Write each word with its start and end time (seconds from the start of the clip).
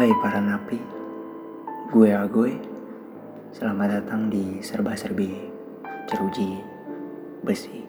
Hai 0.00 0.16
para 0.16 0.40
napi, 0.40 0.80
gue 1.92 2.08
Agoy. 2.08 2.56
Selamat 3.52 4.00
datang 4.00 4.32
di 4.32 4.56
Serba 4.64 4.96
Serbi 4.96 5.28
Ceruji 6.08 6.56
Besi. 7.44 7.84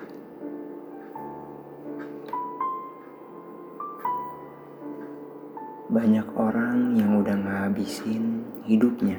Banyak 5.88 6.27
orang 6.35 6.99
yang 6.99 7.16
udah 7.16 7.31
ngabisin 7.31 8.43
hidupnya 8.67 9.16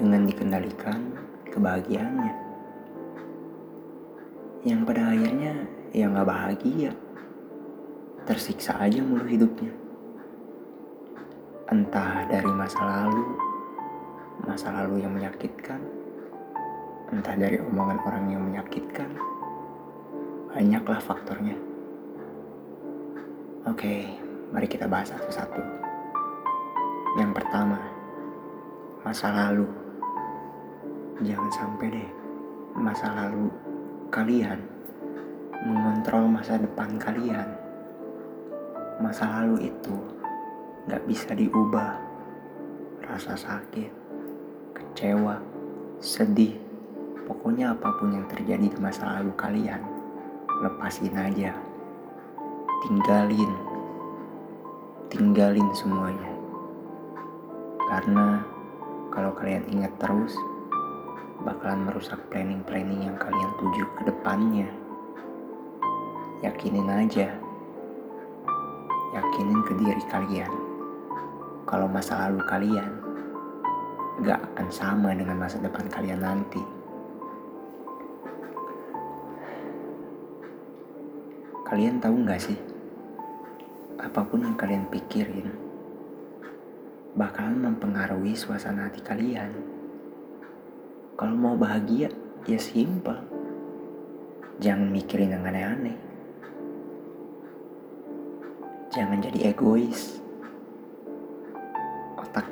dengan 0.00 0.24
dikendalikan 0.24 1.12
kebahagiaannya. 1.52 2.34
Yang 4.64 4.80
pada 4.80 5.02
akhirnya 5.12 5.52
ya 5.92 6.08
nggak 6.08 6.24
bahagia, 6.24 6.96
tersiksa 8.24 8.80
aja 8.80 9.04
mulu 9.04 9.28
hidupnya. 9.28 9.87
Entah 11.68 12.24
dari 12.24 12.48
masa 12.48 12.80
lalu, 12.80 13.36
masa 14.48 14.72
lalu 14.72 15.04
yang 15.04 15.12
menyakitkan, 15.12 15.76
entah 17.12 17.36
dari 17.36 17.60
omongan 17.60 18.00
orang 18.08 18.24
yang 18.32 18.40
menyakitkan, 18.40 19.12
banyaklah 20.48 20.96
faktornya. 20.96 21.60
Oke, 23.68 24.16
mari 24.48 24.64
kita 24.64 24.88
bahas 24.88 25.12
satu-satu. 25.12 25.60
Yang 27.20 27.36
pertama, 27.36 27.76
masa 29.04 29.28
lalu. 29.28 29.68
Jangan 31.20 31.52
sampai 31.52 31.92
deh 31.92 32.08
masa 32.80 33.12
lalu 33.12 33.52
kalian 34.08 34.56
mengontrol 35.68 36.32
masa 36.32 36.56
depan 36.56 36.96
kalian. 36.96 37.44
Masa 39.04 39.28
lalu 39.28 39.68
itu 39.68 40.17
gak 40.88 41.04
bisa 41.04 41.36
diubah. 41.36 42.00
Rasa 43.04 43.36
sakit, 43.36 43.92
kecewa, 44.72 45.36
sedih, 46.00 46.56
pokoknya 47.28 47.76
apa 47.76 47.92
pun 48.00 48.16
yang 48.16 48.24
terjadi 48.24 48.72
di 48.72 48.78
masa 48.80 49.20
lalu 49.20 49.36
kalian, 49.36 49.84
lepasin 50.64 51.12
aja. 51.12 51.52
Tinggalin, 52.88 53.52
tinggalin 55.12 55.68
semuanya. 55.76 56.32
Karena 57.88 58.40
kalau 59.12 59.36
kalian 59.36 59.68
ingat 59.68 59.92
terus, 60.00 60.32
bakalan 61.44 61.84
merusak 61.84 62.20
planning-planning 62.32 63.12
yang 63.12 63.16
kalian 63.20 63.52
tuju 63.60 63.84
ke 63.92 64.02
depannya. 64.08 64.68
Yakinin 66.40 66.88
aja, 66.88 67.28
yakinin 69.12 69.60
ke 69.68 69.72
diri 69.76 70.04
kalian. 70.08 70.67
Kalau 71.68 71.84
masa 71.84 72.24
lalu 72.24 72.40
kalian 72.48 72.92
gak 74.24 74.40
akan 74.40 74.68
sama 74.72 75.12
dengan 75.12 75.36
masa 75.36 75.60
depan 75.60 75.84
kalian 75.92 76.24
nanti. 76.24 76.64
Kalian 81.68 82.00
tahu 82.00 82.24
gak 82.24 82.40
sih, 82.40 82.56
apa 84.00 84.24
pun 84.24 84.48
yang 84.48 84.56
kalian 84.56 84.88
pikirin 84.88 85.68
bakalan 87.12 87.68
mempengaruhi 87.68 88.32
suasana 88.32 88.88
hati 88.88 89.04
kalian. 89.04 89.52
Kalau 91.18 91.34
mau 91.36 91.52
bahagia, 91.58 92.08
ya 92.48 92.56
simpel. 92.56 93.20
Jangan 94.62 94.88
mikirin 94.88 95.36
yang 95.36 95.44
aneh-aneh. 95.44 95.98
Jangan 98.94 99.18
jadi 99.20 99.52
egois. 99.52 100.27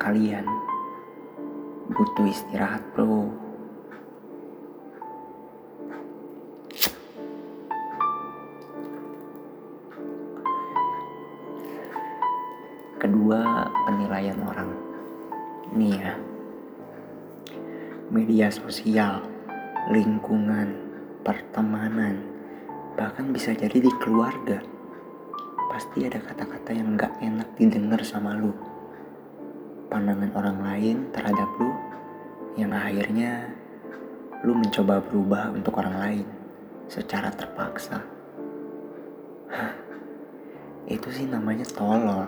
Kalian 0.07 0.47
butuh 1.91 2.31
istirahat, 2.31 2.79
bro. 2.95 3.27
Kedua, 12.95 13.67
penilaian 13.83 14.39
orang. 14.47 14.71
Nih 15.75 15.99
ya, 15.99 16.15
media 18.07 18.47
sosial, 18.47 19.27
lingkungan, 19.91 20.71
pertemanan, 21.27 22.23
bahkan 22.95 23.35
bisa 23.35 23.51
jadi 23.51 23.75
di 23.75 23.91
keluarga. 23.99 24.63
Pasti 25.67 26.07
ada 26.07 26.23
kata-kata 26.23 26.71
yang 26.71 26.95
gak 26.95 27.11
enak 27.19 27.59
didengar 27.59 27.99
sama 28.07 28.39
lu. 28.39 28.66
Pandangan 29.87 30.35
orang 30.35 30.59
lain 30.59 30.97
terhadap 31.15 31.47
lu 31.63 31.71
yang 32.59 32.75
akhirnya 32.75 33.47
lu 34.43 34.51
mencoba 34.51 34.99
berubah 34.99 35.55
untuk 35.55 35.79
orang 35.79 35.95
lain 35.95 36.27
secara 36.91 37.31
terpaksa. 37.31 38.03
Itu 40.91 41.07
sih 41.07 41.23
namanya 41.31 41.63
tolol. 41.71 42.27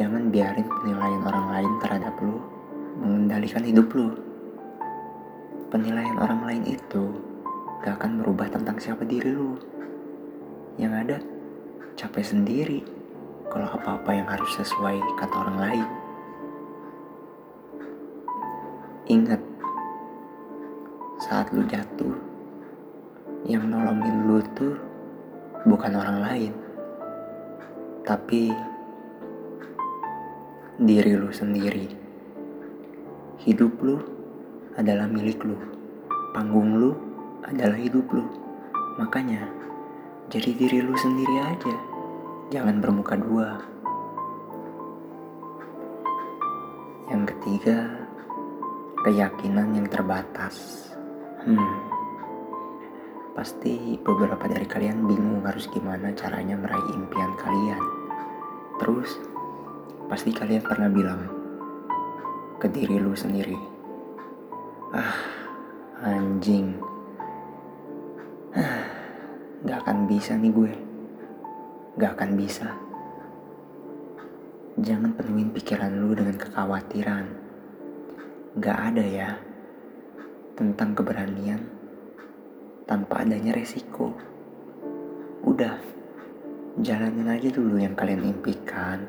Jangan 0.00 0.32
biarin 0.32 0.64
penilaian 0.64 1.22
orang 1.28 1.46
lain 1.52 1.72
terhadap 1.84 2.14
lu 2.24 2.40
mengendalikan 2.96 3.60
hidup 3.60 3.92
lu. 3.92 4.16
Penilaian 5.68 6.16
orang 6.16 6.40
lain 6.40 6.64
itu 6.72 7.20
gak 7.84 8.00
akan 8.00 8.24
merubah 8.24 8.48
tentang 8.48 8.80
siapa 8.80 9.04
diri 9.04 9.28
lu. 9.28 9.60
Yang 10.80 10.92
ada, 11.04 11.16
capek 12.00 12.24
sendiri 12.24 12.95
kalau 13.50 13.68
apa-apa 13.70 14.10
yang 14.12 14.28
harus 14.28 14.50
sesuai 14.58 14.98
kata 15.16 15.34
orang 15.34 15.58
lain. 15.58 15.88
Ingat, 19.06 19.38
saat 21.22 21.54
lu 21.54 21.62
jatuh, 21.70 22.14
yang 23.46 23.70
nolongin 23.70 24.26
lu 24.26 24.42
tuh 24.58 24.74
bukan 25.62 25.94
orang 25.94 26.18
lain, 26.26 26.52
tapi 28.02 28.50
diri 30.82 31.14
lu 31.14 31.30
sendiri. 31.30 31.86
Hidup 33.46 33.78
lu 33.78 34.02
adalah 34.74 35.06
milik 35.06 35.38
lu. 35.46 35.54
Panggung 36.34 36.76
lu 36.76 36.92
adalah 37.46 37.78
hidup 37.78 38.10
lu. 38.10 38.26
Makanya, 38.98 39.46
jadi 40.26 40.50
diri 40.50 40.82
lu 40.82 40.98
sendiri 40.98 41.46
aja. 41.46 41.95
Jangan 42.46 42.78
bermuka 42.78 43.18
dua. 43.18 43.58
Yang 47.10 47.34
ketiga, 47.34 48.06
keyakinan 49.02 49.74
yang 49.74 49.90
terbatas. 49.90 50.86
Hmm. 51.42 51.74
Pasti 53.34 53.98
beberapa 53.98 54.46
dari 54.46 54.62
kalian 54.62 55.10
bingung 55.10 55.42
harus 55.42 55.66
gimana 55.74 56.14
caranya 56.14 56.54
meraih 56.54 56.86
impian 56.94 57.34
kalian. 57.34 57.82
Terus, 58.78 59.18
pasti 60.06 60.30
kalian 60.30 60.62
pernah 60.62 60.86
bilang 60.86 61.26
ke 62.62 62.70
diri 62.70 63.02
lu 63.02 63.10
sendiri, 63.18 63.58
ah 64.94 65.18
anjing, 65.98 66.78
ah, 68.54 68.86
gak 69.66 69.82
akan 69.82 70.06
bisa 70.06 70.38
nih 70.38 70.54
gue, 70.54 70.85
gak 71.96 72.20
akan 72.20 72.36
bisa. 72.36 72.76
Jangan 74.76 75.16
penuhin 75.16 75.48
pikiran 75.48 75.96
lu 75.96 76.12
dengan 76.12 76.36
kekhawatiran. 76.36 77.24
Gak 78.60 78.78
ada 78.92 79.00
ya 79.00 79.30
tentang 80.60 80.92
keberanian 80.92 81.64
tanpa 82.84 83.24
adanya 83.24 83.56
resiko. 83.56 84.12
Udah, 85.48 85.80
jalanin 86.84 87.32
aja 87.32 87.48
dulu 87.48 87.80
yang 87.80 87.96
kalian 87.96 88.28
impikan. 88.28 89.08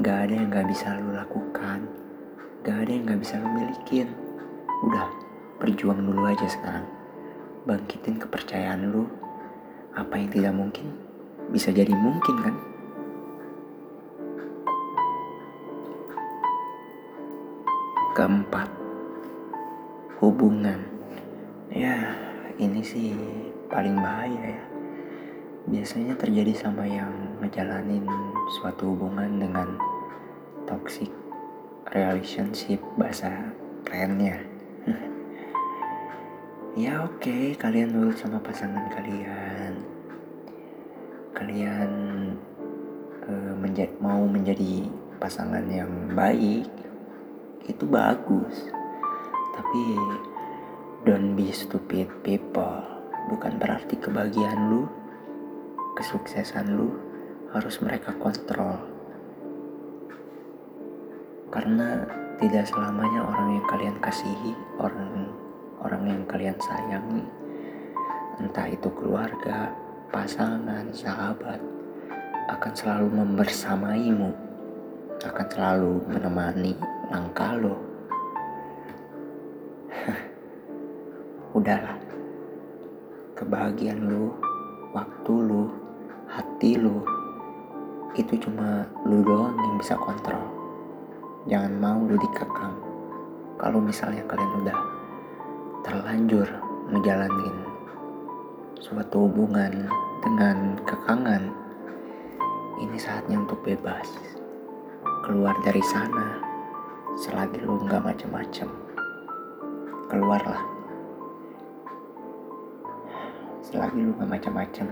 Gak 0.00 0.32
ada 0.32 0.40
yang 0.40 0.48
gak 0.48 0.72
bisa 0.72 0.96
lu 0.96 1.12
lakukan. 1.12 1.84
Gak 2.64 2.76
ada 2.80 2.90
yang 2.96 3.04
gak 3.04 3.20
bisa 3.20 3.36
lu 3.36 3.48
milikin. 3.52 4.08
Udah, 4.88 5.12
berjuang 5.60 6.00
dulu 6.00 6.32
aja 6.32 6.48
sekarang. 6.48 6.88
Bangkitin 7.68 8.16
kepercayaan 8.16 8.88
lu. 8.88 9.04
Apa 9.92 10.16
yang 10.16 10.32
tidak 10.32 10.56
mungkin 10.56 11.05
bisa 11.50 11.70
jadi 11.70 11.94
mungkin 11.94 12.36
kan? 12.42 12.54
Keempat, 18.16 18.68
hubungan. 20.18 20.80
Ya, 21.68 22.16
ini 22.56 22.80
sih 22.80 23.12
paling 23.68 23.94
bahaya 24.00 24.56
ya. 24.56 24.64
Biasanya 25.66 26.14
terjadi 26.16 26.54
sama 26.56 26.86
yang 26.86 27.12
ngejalanin 27.42 28.06
suatu 28.56 28.94
hubungan 28.94 29.36
dengan 29.36 29.76
toxic 30.64 31.10
relationship 31.92 32.80
bahasa 32.96 33.52
kerennya. 33.84 34.40
ya 36.80 37.04
oke, 37.04 37.20
okay, 37.20 37.52
kalian 37.58 37.92
nurut 37.92 38.16
sama 38.16 38.40
pasangan 38.40 38.88
kalian. 38.96 39.95
Kalian 41.36 41.90
uh, 43.28 43.54
menja 43.60 43.84
mau 44.00 44.24
menjadi 44.24 44.88
pasangan 45.20 45.68
yang 45.68 46.16
baik 46.16 46.64
itu 47.68 47.84
bagus. 47.84 48.72
Tapi 49.52 49.82
don't 51.04 51.36
be 51.36 51.52
stupid 51.52 52.08
people. 52.24 52.80
Bukan 53.28 53.60
berarti 53.60 54.00
kebahagiaan 54.00 54.72
lu 54.72 54.88
kesuksesan 56.00 56.72
lu 56.72 56.96
harus 57.52 57.84
mereka 57.84 58.16
kontrol. 58.16 58.80
Karena 61.52 62.08
tidak 62.40 62.64
selamanya 62.68 63.24
orang 63.28 63.60
yang 63.60 63.66
kalian 63.68 63.96
kasihi 64.00 64.52
orang 64.76 65.32
orang 65.80 66.04
yang 66.04 66.22
kalian 66.28 66.56
sayangi 66.60 67.24
entah 68.36 68.68
itu 68.68 68.92
keluarga 68.92 69.72
pasangan 70.12 70.86
sahabat 70.94 71.60
akan 72.46 72.72
selalu 72.74 73.08
membersamaimu 73.10 74.30
akan 75.26 75.46
selalu 75.50 75.92
menemani 76.06 76.72
langkah 77.10 77.58
lo 77.58 77.76
udahlah 81.58 81.98
kebahagiaan 83.36 84.06
lu 84.06 84.32
waktu 84.94 85.32
lu 85.34 85.68
hati 86.30 86.78
lu 86.80 87.04
itu 88.16 88.32
cuma 88.40 88.88
lu 89.04 89.20
doang 89.20 89.52
yang 89.52 89.76
bisa 89.76 89.92
kontrol. 90.00 90.40
Jangan 91.52 91.72
mau 91.76 92.00
lu 92.00 92.16
dikekang. 92.16 92.72
Kalau 93.60 93.76
misalnya 93.76 94.24
kalian 94.24 94.52
udah 94.64 94.78
terlanjur 95.84 96.48
ngejalanin 96.96 97.56
suatu 98.76 99.24
hubungan 99.24 99.88
dengan 100.20 100.76
kekangan 100.84 101.48
ini 102.76 102.96
saatnya 103.00 103.40
untuk 103.40 103.64
bebas. 103.64 104.04
Keluar 105.24 105.56
dari 105.64 105.80
sana 105.80 106.36
selagi 107.16 107.64
lu 107.64 107.80
nggak 107.88 108.04
macem-macem. 108.04 108.68
Keluarlah. 110.12 110.60
Selagi 113.64 113.96
lu 113.96 114.12
nggak 114.12 114.30
macem-macem. 114.36 114.86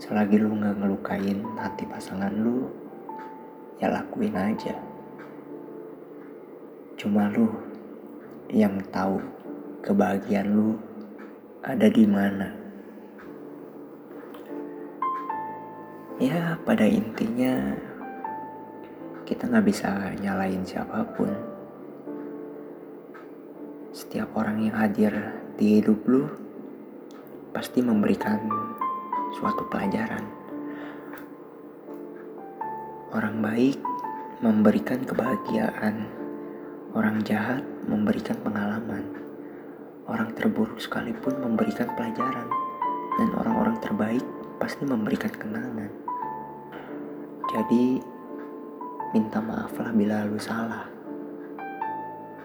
Selagi 0.00 0.40
lu 0.40 0.56
nggak 0.56 0.80
ngelukain 0.80 1.44
hati 1.60 1.84
pasangan 1.84 2.32
lu 2.32 2.72
ya 3.76 3.92
lakuin 3.92 4.32
aja. 4.32 4.74
Cuma 6.96 7.28
lu 7.30 7.52
yang 8.48 8.80
tahu 8.88 9.20
kebahagiaan 9.84 10.50
lu 10.50 10.87
ada 11.62 11.90
di 11.90 12.06
mana 12.06 12.48
ya 16.18 16.58
pada 16.62 16.82
intinya 16.86 17.78
kita 19.28 19.44
nggak 19.44 19.66
bisa 19.68 20.16
nyalain 20.24 20.64
siapa 20.64 21.04
pun. 21.12 21.28
Setiap 23.92 24.32
orang 24.32 24.64
yang 24.64 24.72
hadir 24.72 25.12
di 25.60 25.76
hidup 25.76 26.00
lu 26.08 26.24
pasti 27.52 27.84
memberikan 27.84 28.40
suatu 29.36 29.68
pelajaran. 29.68 30.24
Orang 33.12 33.44
baik 33.44 33.76
memberikan 34.40 35.04
kebahagiaan, 35.04 36.08
orang 36.96 37.20
jahat 37.20 37.60
memberikan 37.84 38.40
pengalaman, 38.40 39.27
orang 40.08 40.32
terburuk 40.32 40.80
sekalipun 40.80 41.36
memberikan 41.44 41.92
pelajaran, 41.92 42.48
dan 43.20 43.28
orang-orang 43.36 43.76
terbaik 43.84 44.24
pasti 44.56 44.88
memberikan 44.88 45.30
kenangan. 45.30 45.92
Jadi, 47.48 48.00
minta 49.12 49.40
maaflah 49.40 49.92
bila 49.92 50.24
lu 50.24 50.40
salah. 50.40 50.88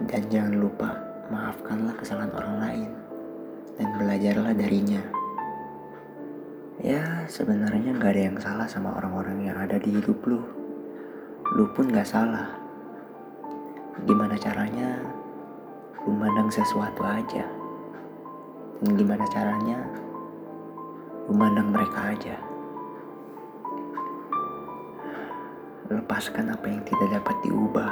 Dan 0.04 0.27
jangan 0.27 0.60
lupa 0.60 0.89
maafkanlah 1.31 1.95
kesalahan 1.95 2.33
orang 2.36 2.56
lain 2.60 2.89
dan 3.80 3.88
belajarlah 3.95 4.51
darinya. 4.51 5.04
Ya 6.83 7.24
sebenarnya 7.31 7.95
gak 7.95 8.12
ada 8.12 8.24
yang 8.27 8.39
salah 8.42 8.68
sama 8.68 8.92
orang-orang 9.00 9.48
yang 9.48 9.56
ada 9.56 9.80
di 9.80 9.94
hidup 9.95 10.19
lu. 10.27 10.44
Lu 11.56 11.71
pun 11.71 11.88
gak 11.88 12.09
salah. 12.09 12.59
Gimana 14.04 14.36
caranya 14.36 15.00
lu 16.01 16.12
mandang 16.18 16.50
sesuatu 16.50 17.06
aja. 17.06 17.45
Dan 18.81 18.98
gimana 18.98 19.24
caranya 19.30 19.80
lu 21.30 21.34
mandang 21.38 21.69
mereka 21.69 22.12
aja. 22.12 22.36
Lepaskan 25.94 26.50
apa 26.50 26.66
yang 26.66 26.81
tidak 26.84 27.22
dapat 27.22 27.36
diubah. 27.45 27.92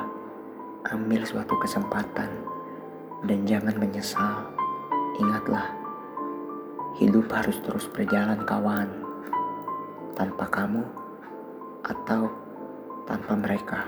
Ambil 0.89 1.21
suatu 1.21 1.53
kesempatan 1.61 2.33
dan 3.29 3.39
jangan 3.45 3.77
menyesal. 3.77 4.49
Ingatlah, 5.21 5.69
hidup 6.97 7.29
harus 7.29 7.61
terus 7.61 7.85
berjalan 7.85 8.41
kawan. 8.41 8.89
Tanpa 10.17 10.49
kamu 10.49 10.81
atau 11.85 12.33
tanpa 13.05 13.33
mereka. 13.37 13.85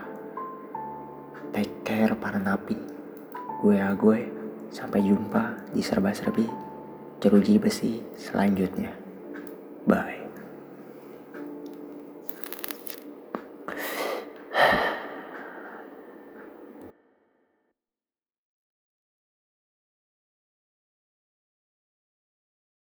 Take 1.54 1.82
care 1.86 2.14
para 2.18 2.38
napi. 2.38 2.93
Gue 3.64 3.80
ya 3.80 3.96
gue. 3.96 4.28
Sampai 4.76 5.08
jumpa 5.08 5.72
di 5.72 5.80
serba-serbi 5.80 6.44
jeruji 7.24 7.56
besi 7.56 8.04
selanjutnya. 8.20 8.92
Bye. 9.88 10.23